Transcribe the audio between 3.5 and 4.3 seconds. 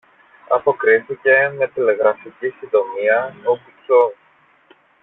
κουτσός.